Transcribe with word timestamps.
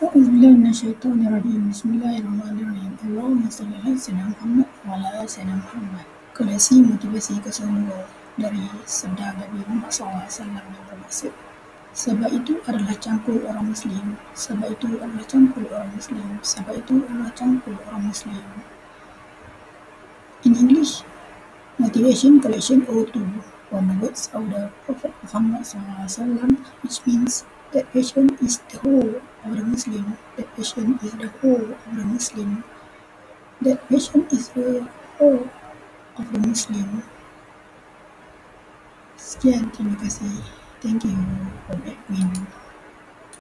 أعوذ 0.00 0.32
بالله 0.32 0.52
من 0.64 0.72
الشيطان 0.72 1.28
الرجيم 1.28 1.76
بسم 1.76 1.88
الله 2.00 2.24
الرحمن 2.24 2.56
الرحيم 2.56 2.92
اللهم 3.04 3.42
صل 3.52 3.68
على 3.68 3.92
سيدنا 4.00 4.32
محمد 4.32 4.68
وعلى 4.88 5.08
آل 5.20 5.28
سيدنا 5.28 5.60
محمد 5.60 6.04
dari 8.40 8.64
sabda 8.88 9.36
Nabi 9.36 9.60
Muhammad 9.60 9.92
SAW 9.92 10.24
yang 10.56 10.64
bermaksud 10.88 11.36
sebab 11.92 12.32
itu 12.32 12.56
adalah 12.64 12.96
cangkul 12.96 13.44
orang 13.44 13.76
Muslim. 13.76 14.16
Sebab 14.32 14.72
itu 14.72 14.88
adalah 15.04 15.24
cangkul 15.28 15.68
orang 15.68 15.92
Muslim. 15.92 16.28
Sebab 16.40 16.80
itu 16.80 16.94
adalah 17.04 17.30
cangkul 17.36 17.76
orang 17.84 18.08
Muslim. 18.08 18.40
In 20.48 20.56
English 20.56 21.04
motivation 21.76 22.40
collection 22.40 22.88
O2 22.88 23.20
from 23.68 23.92
the 23.92 23.96
words 24.00 24.32
of 24.32 24.48
the 24.48 24.72
Prophet 24.88 25.12
Muhammad 25.28 25.60
SAW 25.68 26.48
which 26.80 27.04
means 27.04 27.44
that 27.72 27.92
passion 27.92 28.36
is 28.42 28.58
the 28.70 28.78
whole 28.78 29.14
of 29.44 29.56
the 29.56 29.64
Muslim. 29.64 30.16
That 30.36 30.48
passion 30.56 30.98
is 31.02 31.12
the 31.12 31.28
whole 31.40 31.70
of 31.72 31.96
the 31.96 32.04
Muslim. 32.04 32.64
That 33.62 33.88
passion 33.88 34.26
is 34.32 34.48
the 34.50 34.88
whole 35.18 35.48
of 36.18 36.32
the 36.32 36.38
Muslim. 36.40 37.02
Sekian, 39.16 39.70
terima 39.70 39.96
kasih. 40.00 40.32
Thank 40.80 41.04
you, 41.04 41.12
From 41.68 41.80
Edwin. 41.84 42.69